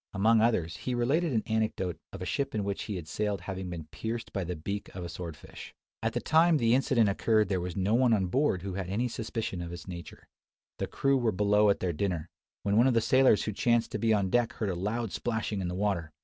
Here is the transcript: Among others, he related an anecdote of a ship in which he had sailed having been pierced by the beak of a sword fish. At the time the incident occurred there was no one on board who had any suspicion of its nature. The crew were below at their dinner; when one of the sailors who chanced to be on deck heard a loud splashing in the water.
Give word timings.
Among 0.13 0.41
others, 0.41 0.77
he 0.77 0.95
related 0.95 1.31
an 1.31 1.43
anecdote 1.45 1.95
of 2.11 2.23
a 2.23 2.25
ship 2.25 2.55
in 2.55 2.63
which 2.63 2.85
he 2.85 2.95
had 2.95 3.07
sailed 3.07 3.41
having 3.41 3.69
been 3.69 3.85
pierced 3.91 4.33
by 4.33 4.43
the 4.43 4.55
beak 4.55 4.89
of 4.95 5.03
a 5.03 5.09
sword 5.09 5.37
fish. 5.37 5.75
At 6.01 6.13
the 6.13 6.19
time 6.19 6.57
the 6.57 6.73
incident 6.73 7.07
occurred 7.07 7.49
there 7.49 7.61
was 7.61 7.75
no 7.75 7.93
one 7.93 8.11
on 8.11 8.25
board 8.25 8.63
who 8.63 8.73
had 8.73 8.89
any 8.89 9.07
suspicion 9.07 9.61
of 9.61 9.71
its 9.71 9.87
nature. 9.87 10.27
The 10.79 10.87
crew 10.87 11.17
were 11.19 11.31
below 11.31 11.69
at 11.69 11.81
their 11.81 11.93
dinner; 11.93 12.31
when 12.63 12.77
one 12.77 12.87
of 12.87 12.95
the 12.95 12.99
sailors 12.99 13.43
who 13.43 13.53
chanced 13.53 13.91
to 13.91 13.99
be 13.99 14.11
on 14.11 14.31
deck 14.31 14.53
heard 14.53 14.69
a 14.69 14.73
loud 14.75 15.11
splashing 15.11 15.61
in 15.61 15.67
the 15.67 15.75
water. 15.75 16.09